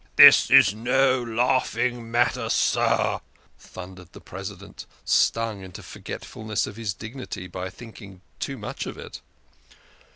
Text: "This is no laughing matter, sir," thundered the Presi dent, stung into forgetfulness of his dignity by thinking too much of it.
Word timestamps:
"This 0.15 0.49
is 0.49 0.73
no 0.73 1.21
laughing 1.21 2.09
matter, 2.09 2.49
sir," 2.49 3.19
thundered 3.59 4.13
the 4.13 4.19
Presi 4.19 4.57
dent, 4.57 4.87
stung 5.05 5.61
into 5.61 5.83
forgetfulness 5.83 6.65
of 6.65 6.75
his 6.75 6.95
dignity 6.95 7.45
by 7.45 7.69
thinking 7.69 8.21
too 8.39 8.57
much 8.57 8.87
of 8.87 8.97
it. 8.97 9.21